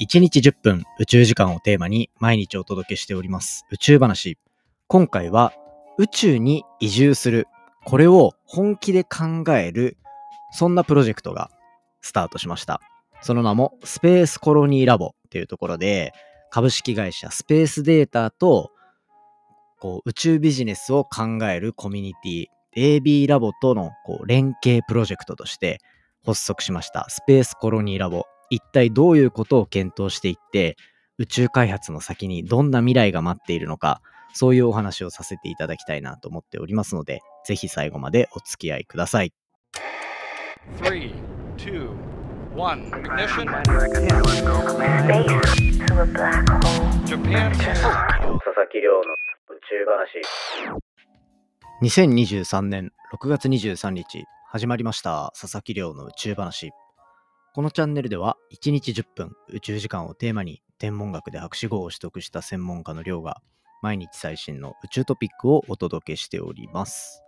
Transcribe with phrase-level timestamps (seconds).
[0.00, 4.36] 1日10分宇宙時間をテーマに毎日お届けしております宇宙話。
[4.88, 5.52] 今回は
[5.98, 7.46] 宇宙に移住する。
[7.84, 9.96] これを本気で考える。
[10.52, 11.50] そんなプロジェクトが
[12.00, 12.80] スタートしました。
[13.22, 16.12] その名もスペースコロニーラボっていうところで
[16.50, 18.72] 株式会社スペースデータと
[19.78, 25.78] こう宇宙ビジネスを考えるコミュニティ AB ラボとのこう連携プロジェクトとして
[26.24, 30.76] 発足しましたスペースコロニーラボ一体どういうことを検討していって
[31.16, 34.02] 宇宙開発の先にどんな未来が待っているのか
[34.34, 39.32] そういうお話をさせていただきたいなと思っておりますのでぜひ最後までお付き合いください。
[40.82, 41.14] 3
[41.56, 41.88] 2
[42.54, 43.46] 1 ignition.
[47.06, 50.20] Japan 佐々木亮の宇宙話。
[51.82, 55.32] 2023年6月23日始まりました。
[55.40, 56.70] 佐々木亮の宇宙話
[57.54, 63.42] このチャンネルでは1日10分宇宙時間をテーマに天文学で博士号を取得した専門家の亮が
[63.82, 67.22] 毎日最新の宇宙トピックをお届けしております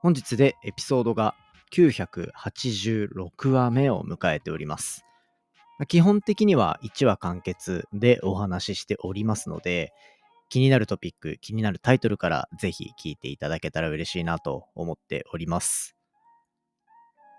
[0.00, 1.34] 本日でエピソードが
[1.74, 5.04] 986話目を迎えております
[5.88, 9.92] 基本的には1話完結でお話ししておりますので
[10.48, 15.96] 気になるトピック、気になるタイトルからぜひ聞いていただけたら嬉しいなと思っております。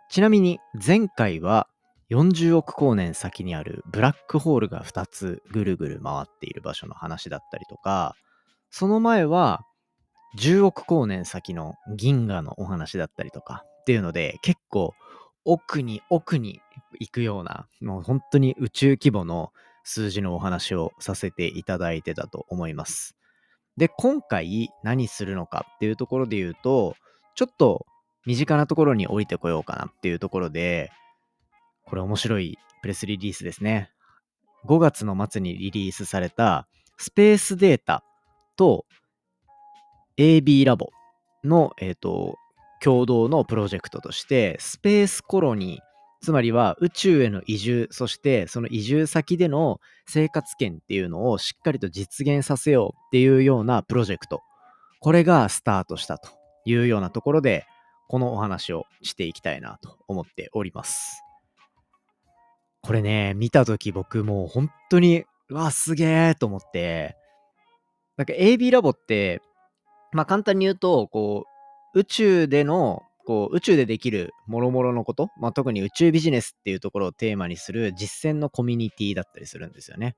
[0.10, 1.68] ちなみに前回は
[2.12, 8.16] 40億光年先にあるブラックホールが2つぐるぐる回っている場所の話だったりとか、
[8.70, 9.66] その前は
[10.38, 14.94] 10億光年先の銀河のお話だったりとかっていうので結構
[15.46, 16.60] 奥に奥に
[17.00, 19.52] 行くようなもう本当に宇宙規模の
[19.84, 23.16] 数字のお話をさせていただいてたと思います。
[23.78, 26.96] で、今回何するのかっていうところで言うと、
[27.36, 27.86] ちょっと
[28.26, 30.92] 身近なところに降りてこようかなっていうところで、
[31.86, 33.92] これ面白いプレスリリースですね。
[34.66, 38.04] 5月の末にリリースされたスペースデータ
[38.56, 38.86] と
[40.18, 40.90] AB ラボ
[41.44, 42.38] の、えーと
[42.82, 45.96] 共同のプロジェクトとしてスペースコロニー
[46.26, 54.42] つまりは宇宙への移住、そしてその移住先での生活圏っていうのをしっかりと実現させようっていうようなプロジェクト。
[55.02, 56.32] これがスタートしたと
[56.66, 57.68] いうようなところで、
[58.08, 61.25] このお話をしていきたいなと思っております。
[62.86, 67.18] これね、見たとき僕もう本当に、うわ、すげえと思って、
[68.16, 69.42] なんか AB ラボって、
[70.14, 71.46] まあ簡単に言うと、こ
[71.96, 80.16] う、宇宙でのこう宇宙でできる諸々のこと、まあ、特に宇宙ビジネスっていうところをテーマにする実践のコミュニティだったりするんですよね。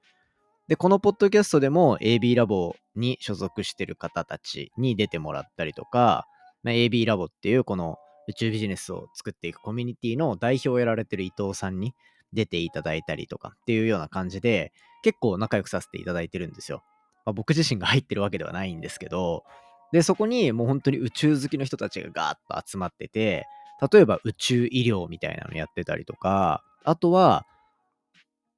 [0.68, 6.26] で、このポッドキャストでも AB ラボに所属してる方たちに出てもらったりとか、
[6.64, 7.96] まあ、AB ラボっていうこの
[8.28, 11.94] 宇宙ビジネスを作っていくコミュニティの代表をやられてる伊藤さんに
[12.38, 14.72] 出ていただいたりとかっていうような感じで
[15.02, 16.84] 結構仲良くさせていただいてるんですよ。
[17.26, 19.44] まあ、僕自身が入ってるわけではないんですけど、
[19.92, 23.46] で、そこにもう本当に宇宙好きの人たちがガーッと集まってて、
[23.92, 27.46] 例えば宇宙医療みたいなのやってたりとか、あとは、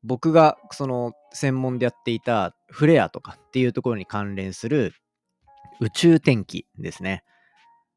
[0.03, 4.93] 僕がその専門でやっていたフレアとかっていうところに関連する
[5.81, 7.23] 宇宙天気ですね。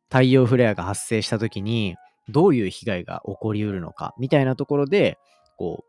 [0.09, 1.97] 太陽フレアが発生した時に
[2.29, 5.19] どういう被害が起こりうるのかみたいなところで、
[5.57, 5.85] こ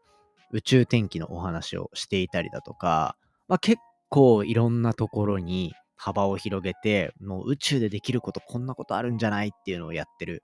[0.51, 10.43] う、宇宙天気のお話をしていたりだとか、まあ、結構いろんなところに幅を広げて、もう宇宙でできること、こんなことあるんじゃないっていうのをやってる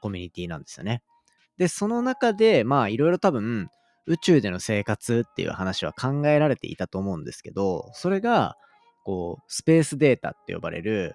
[0.00, 1.02] コミュニティなんですよね。
[1.56, 3.68] で、その中で、まあ、いろいろ多分、
[4.06, 8.56] 宇宙での生活っていう話は考えられていたと思うんですけど、それが、
[9.04, 11.14] こう、スペースデータって呼ばれる、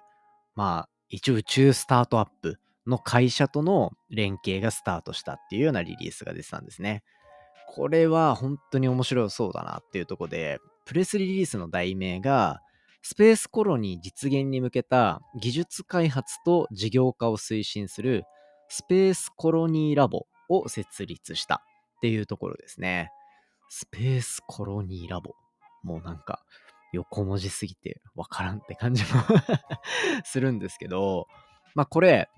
[0.56, 7.02] まあ、一応宇宙スタートアップの会社との連携がスタートしたっていうようなリリースが出てたんですね。
[7.72, 12.60] これは本当に面白そうだなっていうとこで、プレスリリースの題名が、
[13.00, 18.24] スペースコロニー実現に向けた技術開発と事業化を推進する
[18.68, 21.62] スペースコロニーラボを設立した
[21.98, 23.12] っていうところですね。
[23.68, 25.34] スペースコロニーラボ。
[25.84, 26.42] もうなんか
[26.92, 29.20] 横文字すぎてわからんって感じも
[30.24, 31.28] するんですけど、
[31.76, 32.28] まあこれ、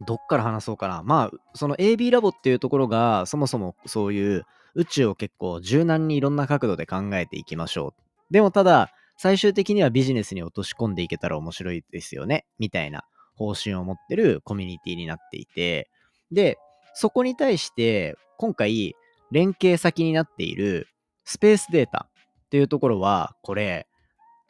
[0.00, 1.02] どっから話そうかな。
[1.02, 4.44] まあ、その AB ラボっていうところが、そもそもそういう
[4.74, 8.32] 宇宙を結構柔軟にいろんな角度で考えていきましょう。
[8.32, 13.04] でもただ、最終的にはビジネスに落とし込んでいけたら面白いですよね、みたいな
[13.34, 15.90] 方針を持ってるコミュニティになっていて、
[16.32, 16.58] で、
[16.94, 18.94] そこに対して、今回、
[19.30, 20.88] 連携先になっている
[21.24, 23.86] スペースデータっていうところは、これ、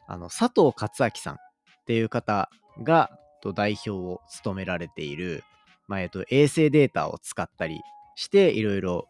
[0.07, 1.37] あの、佐藤勝明さんっ
[1.85, 2.49] ていう方
[2.81, 5.43] が、と代表を務められている、
[5.87, 7.81] まあ、えっと、衛星データを使ったり
[8.15, 9.07] して、いろいろ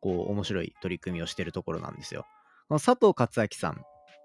[0.00, 2.26] こう面白い取り組みをしているところなんですよ。
[2.68, 3.76] この佐藤勝明さんっ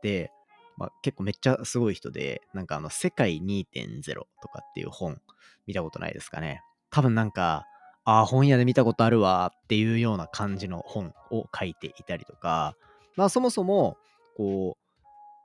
[0.01, 0.31] て、
[0.77, 5.19] まあ、結構めっちゃすごい人で、なんかあの、世界2.0とかっていう本
[5.65, 6.61] 見たことないですかね。
[6.89, 7.65] 多分なんか、
[8.05, 12.75] ああ、本屋で見たことあるわっていうような感じの本を書いていたりとか、
[13.15, 13.97] まあそもそも、
[14.37, 14.77] こ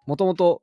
[0.06, 0.62] う、もともと、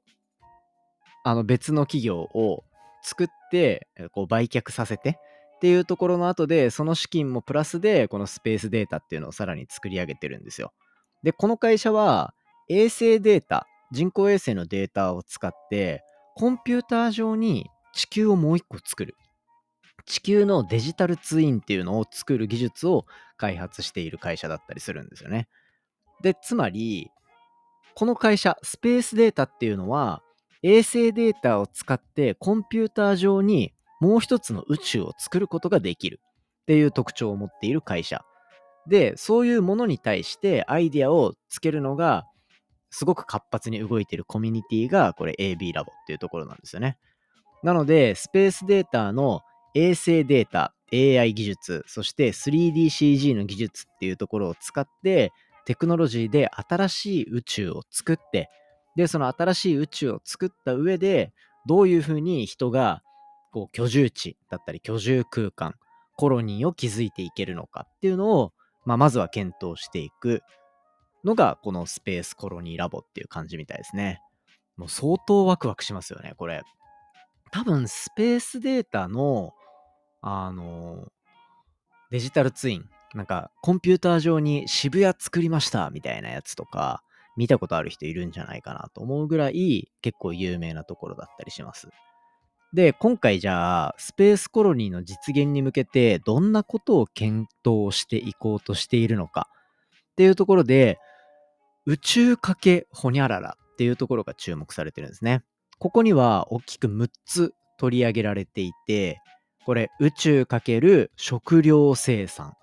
[1.25, 2.63] あの別の企業を
[3.09, 5.17] 作って、こう売却させて
[5.57, 10.71] っていうところの後で、その資金もプラスで、このスペースデータっていうのをさらに作り上げてるんですよ。
[11.23, 12.33] で、この会社は
[12.69, 16.03] 衛星データ、人工衛星のデータを使って、
[16.35, 19.15] コンピューター上に地球をもう一個作る。
[20.05, 23.05] 地球のデジタルツインっていうのを作る技術を
[23.37, 25.47] 開発している会社だったりするんですよね。
[26.21, 27.11] で、つまり、
[27.95, 30.23] この会社、スペースデータっていうのは、
[30.63, 36.19] 衛星データを使ってコンピューター上にもう一つの宇宙を作ることができる
[36.61, 38.23] っていう特徴を持っている会社。
[38.87, 42.25] で、そういうものに対してアイデアをつけるのが、
[42.89, 46.97] すごく活発に動いているコミュニティが、これ AB ラボっていうところなんですよね。
[47.61, 49.41] なので、スペースデータの
[49.75, 55.31] 衛星データ、AI 技術、そして 3DCG の技術っていうところを使って、
[55.65, 58.49] テクノロジーで新しい宇宙を作って、
[58.99, 61.31] で、その新しい宇宙を作った上で、
[61.65, 63.01] どういうふうに人が
[63.53, 65.75] こう居住地だったり居住空間、
[66.17, 68.51] コロニーを築いていけるのかっていうのを、
[68.85, 70.41] まあ、まずは検討していく
[71.23, 74.21] のが、このスペースコロニーラボっていう感じみたいですね。
[74.75, 76.61] もう相当ワクワクしますよね、これ。
[77.53, 79.53] 多分、スペースデータの、
[80.19, 81.07] あの、
[82.11, 87.01] デジタルツイン、なんか、コンピューター上に渋谷作りましたみたいなやつとか、
[87.39, 91.87] 見たことある人いるんじゃないかなと思うぐらい、結構有名なところだったりします。
[92.73, 99.47] で、今回じゃあ、スペースコロニーの実現に向けて、どんなことを検討していこうとしているのか
[100.11, 100.99] っていうところで、
[101.85, 105.41] 宇宙かけほにゃららっていうところが注目されてるんですね。
[105.79, 109.21] ここには大きく6つ取り上げられていて、
[109.65, 112.53] これ宇宙かける食料生産。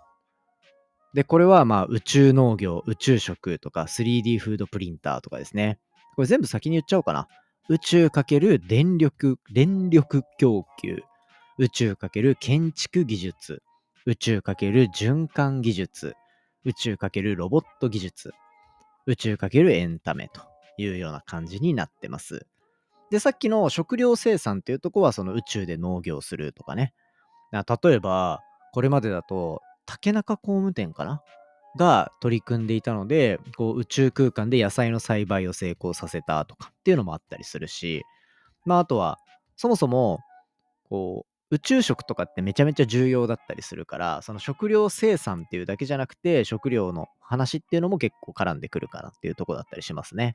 [1.17, 5.79] で、これはまあ宇宙農業、宇宙食とか 3D フードプリンターとかですね。
[6.15, 7.27] これ全部先に言っちゃおうかな。
[7.71, 10.99] 宇宙かける電力、電力供給。
[11.57, 13.63] 宇宙かける建築技術。
[14.05, 16.15] 宇宙かける循環技術。
[16.67, 18.35] 宇宙かけるロボット技術。
[19.07, 20.43] 宇宙かけるエンタメと
[20.77, 22.47] いうような感じになってます。
[23.11, 26.93] で、さっきの食料生産っていうとこはその宇宙で農業するとかね。
[27.53, 27.63] 例
[27.95, 28.43] えば、
[28.75, 31.23] これまでだと竹中工務店かな？
[31.79, 38.03] が取り組んでいたので、こう宇宙空間で野菜の栽培を成功させたとかっていうのもあったりするし、
[38.65, 39.19] まああとは、
[39.57, 40.21] そもそも、
[40.89, 50.35] こう、宇宙食とかってめちゃめちゃ重要だったりするから、その食料生産っていうだけじゃなくて、食料の話っていうのも結構絡んでくるかなっていうとこだったりしますね。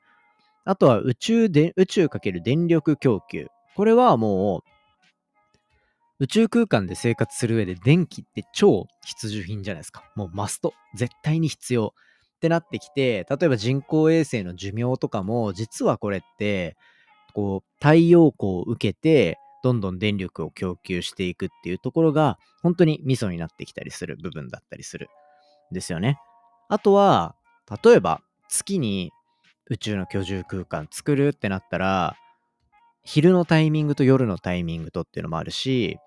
[0.64, 3.48] あとは宇宙で、宇宙かける電力供給。
[3.76, 4.62] これはもう、
[6.22, 10.04] 宇宙空間で生活する上で電気って超必需品じゃないですか。
[10.16, 10.76] もうマスト。
[10.96, 11.96] 絶対に必要。
[12.38, 16.78] ってなってきて、例えば人工衛星の寿命とかも、実はこれって、
[17.34, 25.10] こう、太陽光を受けて、どんどん電力を供給していくっていうところが、本当にミソになってきたりする部分だったりする
[25.72, 26.18] んですよね。
[26.70, 27.36] あとは、
[27.84, 29.12] 例えば月に
[29.70, 32.16] 宇宙の居住空間作るってなったら、
[33.04, 36.00] 昼のタイミングと夜のタイミングとっていうのもあるし、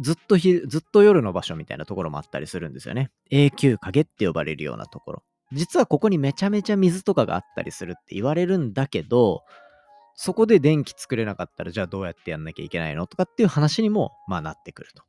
[0.00, 3.10] ずっと昼、ずっと夜の場所みたいなところもあったりするんですよね。
[3.30, 5.22] 永久影って呼ばれるようなところ。
[5.52, 9.42] 実はここにめちゃめちゃ水とかがあったりするって言われるんだけど、
[10.14, 15.02] そこで電気作れなかったら、じゃあどうやってやんなきゃいけないのとかっていう話にも、まあなってくると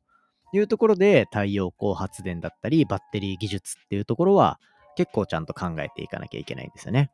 [0.52, 4.58] いうところで、太陽光発電だったり、バッテリー技術っていうところは、
[4.96, 7.10] 結構ちゃんと考えていかなきゃいけないんですよね。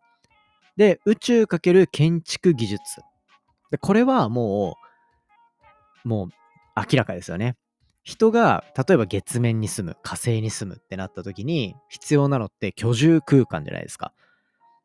[0.76, 2.80] で、宇宙かける建築技術。
[3.70, 4.78] で、これはも
[6.04, 6.28] う、もう
[6.76, 7.56] 明らかですよね。
[8.04, 14.12] 人が、例えば月面に住む、火星に住むってなった時に、必要なのって居住空間じゃないですか。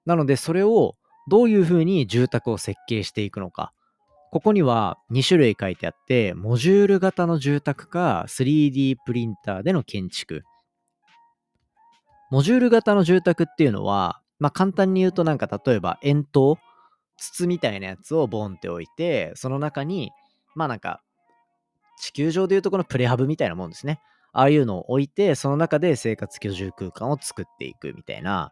[0.05, 0.95] なので、それを
[1.27, 3.73] どういうふうに住宅を設計していくのか。
[4.31, 10.43] ここには2種類書いてあって、モジュール型の住宅か 3D プリンターでの建築。
[12.29, 16.55] モジュール型の住宅っていうのは、まあ簡単に言うとなんか例えば円筒、
[17.17, 20.11] 筒みたいなやつをボンって置いて、その中に、
[20.55, 21.01] まあなんか
[21.97, 23.99] 地球上でいうとこのプレハブみたいなもんですね。
[24.33, 28.51] ああいうのを置いて、その中で生活居住空間を作っていくみたいな、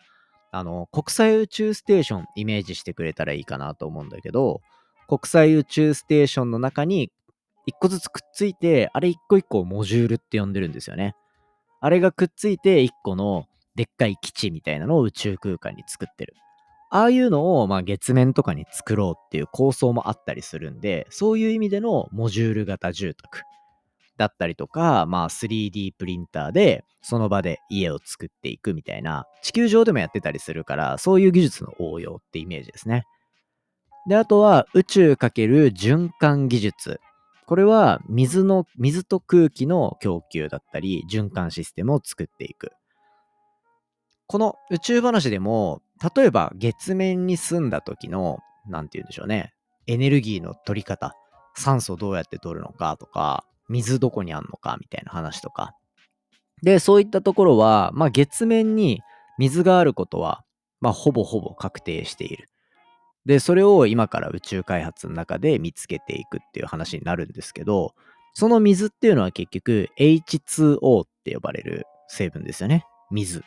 [0.52, 4.62] あの、国際宇宙ステーションイメージしてくれたらいいかなと思うんだけど、
[5.08, 7.12] 国際宇宙ステーションの中に
[7.68, 11.16] 一個ずつくっついて、あれ一個一個をモジュールって呼んでるんですよね。
[11.82, 16.34] あれがくっついて一個のでっかい基地みたいなのを宇宙空間に作ってる。
[16.96, 23.42] ああいうのを、まあ、月面とかに作ろうっていう構想もあったりするんで、そういう意味でのモジュール型住宅
[24.18, 33.04] だったりとか、まあ、3D プリンターでその場で家を作っていくみたいな、地球上でもやってたりするから、そういう技術の応用ってイメージですね。
[34.08, 37.02] で、あとは宇宙×循環技術。
[37.46, 42.72] これは水の、水と空気の供給だったり、循環システムを作っていく。
[44.28, 45.82] この宇宙話でも、
[46.16, 49.54] 例えば月面に住んだ時の、なんて言うんでしょうね、
[49.88, 51.14] エネルギーの取り方、
[51.56, 55.76] 酸素どうやって取るのかとか、水どこにあんのかみたいな話とか。
[56.64, 59.02] で、そういったところは、まあ月面に
[59.38, 60.44] 水があることは、
[60.82, 62.50] まあほぼほぼ確定している。
[63.26, 67.94] で、それを今から宇宙開発の中で見つけていくっていう話になるんですけど、
[68.34, 72.86] その水っていうのは結局 H2O って呼ばれる成分ですよね。
[73.12, 73.44] 水。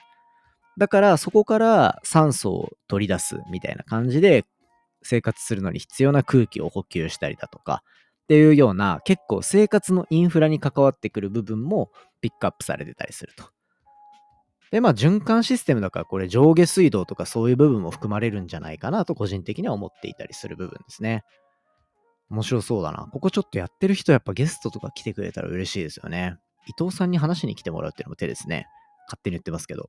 [0.78, 4.46] だからそこから酸素を取り出すみたいな感じで
[5.02, 7.82] 生活するのに必要な空気を補給したりだとか
[8.24, 13.44] っていうような結構生活のインフラに関わってくる部分もピックアップされてたりすると。
[14.70, 21.24] で、まあ循環システムだからこれ上下水道とかそういう部分も含まれるんじゃないかなと個人的には思っていたりする部分ですね。
[22.30, 23.08] 面白そうだな。
[23.10, 26.36] ここちょっとやってる人やっぱゲストとか来てくれたら嬉しいですよね。
[26.66, 28.66] 伊藤さんに話しに来てもらうっていうのも手ですね。
[29.06, 29.88] 勝手に言ってますけど。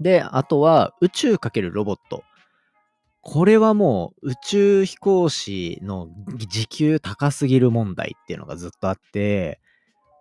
[0.00, 2.22] で、あとは宇宙×ロボット。
[3.22, 9.60] これはもう宇宙飛行士の時給高すぎる問題っていうのがずっとあって、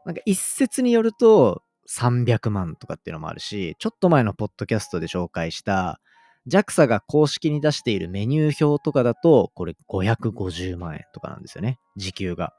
[0.05, 5.99] なんか一説によると300万とかっていうのもあるし、ちょっと前のポッドキャストで紹介した
[6.47, 11.79] JAXA が公式に出しているメニュー表とかだと、これ550万円とかなんですよね。
[11.95, 12.53] 時給が。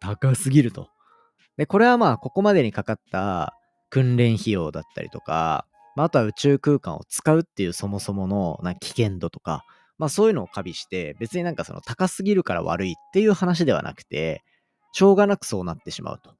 [0.00, 0.88] 高すぎると。
[1.56, 3.56] で、これはまあ、ここまでにかかった
[3.90, 9.64] 訓練費用だったりとか、まあ、あとは宇宙空間を使うっていうそもそものな危険度とか、
[9.98, 14.42] まあそういうのを加味して、別になんかその高すぎるから悪いっていう話ではなくて、
[14.92, 16.34] しょうがなくそうなってしまうと。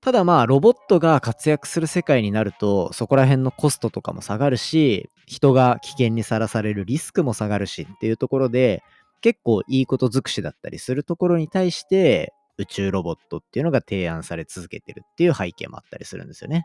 [0.00, 8.82] ただまあロボットが活躍する世界になると、そこら辺のコストとかも下がるし、人が危険にさらされるリスクも下がるしっていうところで、
[9.20, 16.64] 結構いいこと尽くしだったりするところに対して、宇宙ロボットっていうのが提案され続けてるっていう背景もあったりするんですよね。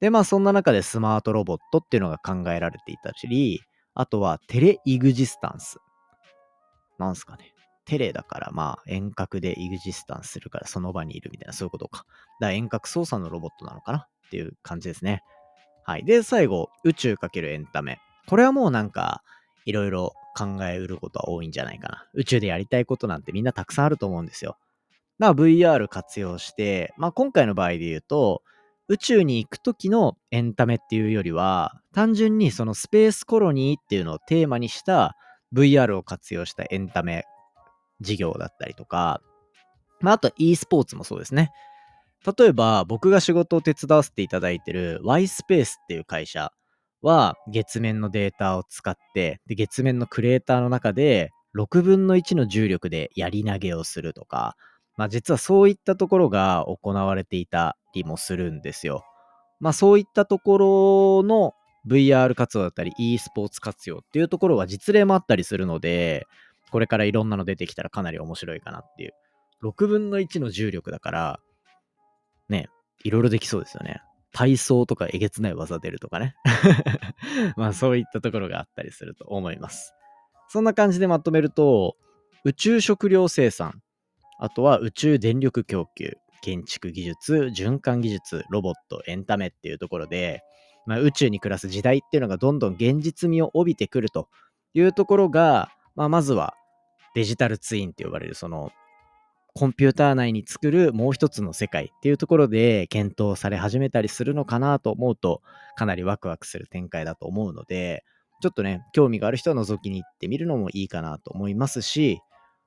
[0.00, 3.60] で、まあそんな中でスマートロボットっていうのが考えられていたり、
[3.94, 5.78] あとはテレイグジスタンス。
[6.98, 7.52] なんすかね。
[7.84, 11.98] テレだからまあ遠隔でイグジスタンスするからその場にいるみたいなそういうことか。
[11.98, 12.08] だか
[12.48, 13.98] ら遠隔操作のロボットなのかな？
[13.98, 15.22] っていう感じですね。
[15.84, 16.04] はい。
[16.04, 17.98] で、最後、宇宙×エンタメ。
[18.26, 19.22] これはもうなんか、
[19.64, 22.06] いろいろ考えうることは多いんじゃないかな。
[22.12, 24.58] 宇宙でやりたいことなんてみんなたくさんあると思うんですよ。
[25.18, 28.42] だから VR 活用して、まあ今回の場合で言うと、
[28.88, 35.16] 宇宙に行く時のエンタメっていうよりは、単純にそのスペースコロニーっていうのをテーマにした
[35.54, 37.24] VR を活用したエンタメ
[38.00, 39.20] 事業だったりとか、
[40.00, 41.50] まあ、あと e スポーツもそうですね。
[42.38, 46.52] 例えば僕が仕事を手伝わせていただいてる Y スペースっていう会社
[47.00, 54.56] は月面のデータを使ってで月面のクレーターの中で6分の1の重力で槍投げをするとか、
[54.96, 59.04] まあ、実はそういったところが行われていたりもするんですよ。
[59.60, 61.54] まあそういったところの
[61.86, 66.26] VR 活用だったり e スポーツ活用っていうところは実例もあったりするので、
[66.70, 69.12] これからいろんなの出てきたらかなり面白いかなっていう。
[69.62, 71.40] 6分の1の重力だから、
[72.48, 72.68] ね、
[73.02, 74.02] いろいろできそうですよね。
[74.32, 76.34] 体操とかえげつない技出るとかね。
[77.56, 79.94] まあそういったところがあったりすると思います。
[80.48, 81.96] そんな感じでまとめると、
[82.44, 83.82] 宇宙食料生産、
[84.38, 90.42] あとは宇宙電力供給、建築技術、循環技術、ロボット、エンタメっていうところで、
[90.86, 94.28] まあ、宇宙に暮らす時代っていうのがどんどん現実味を帯びてくると
[94.74, 96.54] いうところが、まあ、まずは
[97.14, 98.70] デジタルツインって呼ばれるその
[99.54, 105.42] コンピューター内に作るもう一つの世界っていうところで検討され始めたりするのかなと思うと
[105.74, 108.04] かなりワクワクする展開だと思うので
[108.40, 112.20] ちょっとね興味がある人は覗きに行ってみるのもいいかなと思いますし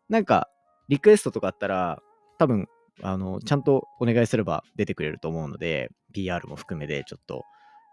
[0.10, 0.50] なんか
[0.90, 2.00] リクエストとかあったら
[2.38, 2.68] 多分
[3.02, 7.44] あのちゃんとお願いすれば出てくれると思うので PR も含めてちょっと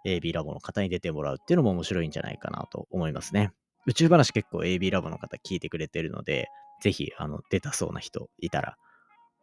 [0.06, 3.52] AB ラボの方に出てもらうっていうのも面白いんじゃないかなと思いますね。
[3.86, 6.48] 宇宙話結構 AB ラボの方聞いてくれてるので、
[6.82, 8.76] ぜひ、あの、出たそうな人いたら、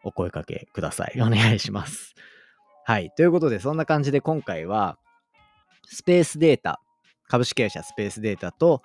[0.04, 1.20] お声かけください。
[1.20, 2.14] お願いします。
[2.86, 3.12] はい。
[3.18, 4.98] ということで、そんな感じで今回は、
[5.88, 6.80] スペースデータ、
[7.28, 8.84] 株式会社スペースデータと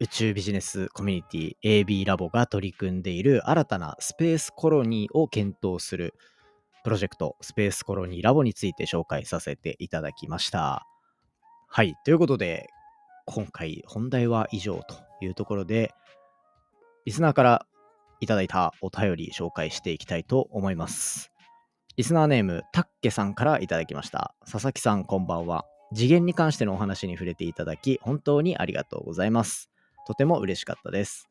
[0.00, 1.22] 宇宙ビジネスコミュニ
[1.54, 6.14] ティ AB ラボが取り組んでいる新たなスペースコロニーを検討する
[6.84, 10.86] プロジェクトスペースコロニーラボについて紹介させていただきました。
[11.68, 11.96] はい。
[12.06, 12.68] ということで、
[13.26, 15.92] 今回本題は以上というところで、
[17.04, 17.66] リスナーから
[18.20, 21.30] いただいたお便り紹介していきたいと思います。
[21.98, 24.34] リスナーネーム、たっけさんからいただきました。
[24.50, 25.66] 佐々木さん、こんばんは。
[25.94, 29.70] 次元に関してのお話に触れていただき、本当にありがとうございます。
[30.10, 31.28] とても嬉しかったです。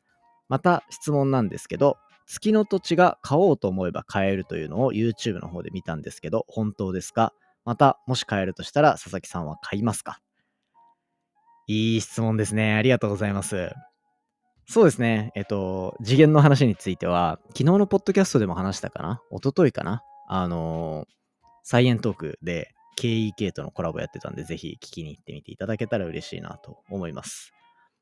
[0.48, 7.34] また、質問なんですけど、月の土地が買おうと思えば買えるというのを YouTube の方で見たんですけど、本当ですか？
[7.66, 10.20] また、もし買えるとしたら、佐々木さんは買いますか？
[11.66, 12.72] いい質問ですね。
[12.72, 13.70] ありがとうございます。
[14.66, 15.30] そうですね。
[15.34, 19.20] えっと、次元の話については、昨日のポッドキャストでも話したかな？
[19.30, 20.02] 一昨日かな？
[20.26, 21.12] あのー
[21.62, 27.52] サイエントークで KEK とのコラボやってたんで、ぜひ聞きに行ってみていただけたら嬉しいなと思います。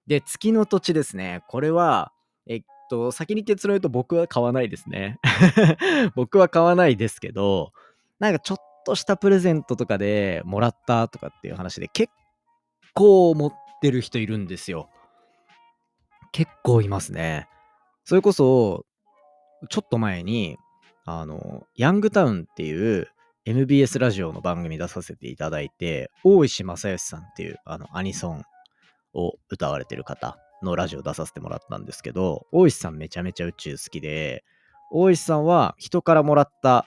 [0.09, 1.43] で、月の土地ですね。
[1.49, 2.13] これは、
[2.47, 5.19] えっと、先に結論言うと僕は買わないですね。
[6.17, 7.73] 僕は買わないですけど、
[8.19, 12.11] なんかちょっとしたプレゼントとかでもらったとかっていう話で結
[12.95, 14.89] 構持ってる人いるんですよ。
[16.33, 17.47] 結構いますね。
[18.05, 18.87] それこそ、
[19.69, 20.57] ちょっと前に、
[21.05, 23.09] あの、ヤングタウンっていう
[23.45, 28.43] MBS ラジオの番組出させていただいて、大石正義さんっていうあのアニソン
[29.15, 34.45] を歌われてる方のラジオ出させてもらったんですけど、大石さんめちゃめちゃ宇宙好きで、
[34.91, 36.85] 大石さんは人からもらったっ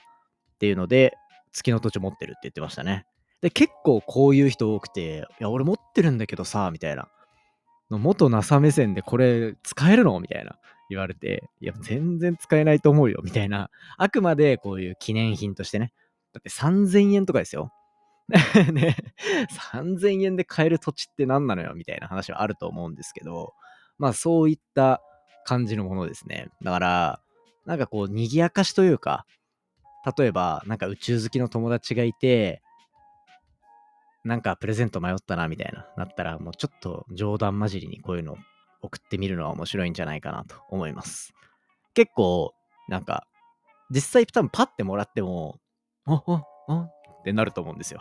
[0.58, 1.14] ていうので、
[1.52, 3.06] 月の土地持ってるって言ってましたね。
[3.40, 7.08] で、結構こういう人多くて、いや、俺持ってるんだけどさ、みたいな。
[7.90, 10.18] 元 NASA 目線でこれ使えるの？
[10.18, 13.68] みたいな言われて、いや、全然使えないと思うよ、みたいな。
[13.98, 15.92] あくまでこういう記念品としてね。
[16.32, 17.70] だって3000円とかですよ。
[18.72, 18.96] ね、
[19.72, 23.52] 3000円で買える土地って何なのよみたいな話はあると思うんですけど、
[23.98, 25.02] まあそういった
[25.44, 26.48] 感じのものですね。
[26.62, 27.20] だから、
[27.66, 29.26] なんかこう、賑やかしというか、
[30.16, 32.62] 例えば、なんか宇宙好きの友達がいて、
[34.24, 38.36] なんかプレゼント迷ったなみたいな、なったら、もうちょっと冗談交じりにこういうの
[38.82, 41.34] 送ってみるのは面白いんじゃないかなと思います。
[41.94, 42.54] 結構、
[42.88, 43.26] なんか、
[43.90, 45.58] 実際多分パッてもらっても、
[46.06, 46.88] あ、あ、あ
[47.22, 48.00] ってなると思うんですよ。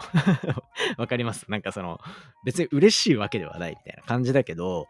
[0.98, 2.00] わかりますなんかその、
[2.44, 4.88] 別に嬉しいわけではないみたいな感じだけど、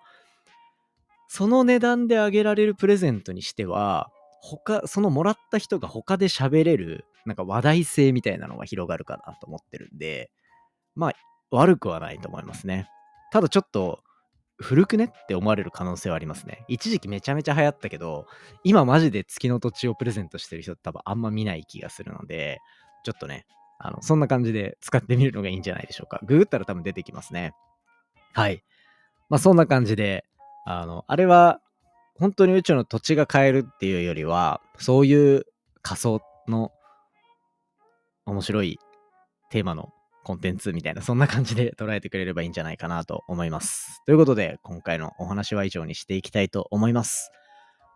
[1.27, 4.09] その値段であげられるプレゼントにしては、
[4.41, 10.31] 他、そのもらった人が他で喋れる、なんか話題性みたいなのが広がるかなと思ってるんで、
[10.95, 11.13] まあ、
[11.51, 12.89] 悪くはないと思いますね。
[13.31, 14.01] ただちょっと、
[14.61, 16.63] 古くねって思われる可能性はありますね。
[16.67, 18.27] 一時期めちゃめちゃ流行ったけど、
[18.63, 22.59] 今マジで月の土地をプレゼントしてる人多分あんま見ない気がするので、
[23.03, 23.45] ちょっとね、
[23.83, 26.19] あの、そんな感じで使ってみるのがいいんじゃないでしょうか。
[26.23, 27.53] ググったら多分出てきますね。
[28.33, 28.63] はい。
[29.29, 30.25] まあそんな感じで、
[30.65, 31.59] あの、あれは
[32.19, 35.45] 本当に宇宙の土地が買えるっていうよりは、そういう
[35.81, 36.71] 仮想の
[38.25, 38.79] 面白い
[39.49, 39.89] テーマの
[40.23, 44.03] コンテンツみたいな、そんな感じで捉えてくれればいいんじゃないかなと思います。
[44.05, 47.31] ということで、今回のお話は以上にしていきたいと思います。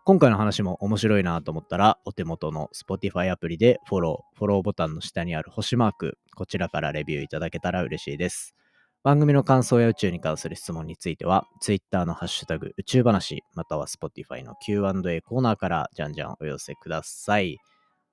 [0.06, 8.54] 今回の話も面白いなと思ったら、お手元の Spotify アプリでフォロー、フォローボタンの下にある星マーク、こちらからレビューいただけたら嬉しいです。
[9.02, 17.58] 番組の感想や宇宙に関する質問については、Twitter のハッシュタグ宇宙話、または Spotify の Q&A コーナーからじゃんじゃんお寄せください。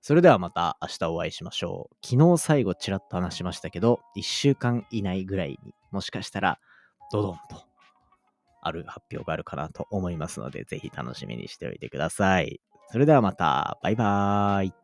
[0.02, 1.96] それではまた明日お会いしましょう。
[2.04, 6.58] 昨日最後ちらっと話しましたけど、1週間以内ぐらいにもしかしたら
[7.12, 7.73] ドドンと
[8.64, 12.60] ある発表があるかなと思いますので、ぜひ楽しみにしておいてください。
[12.92, 14.83] それではまた、バイバーイ。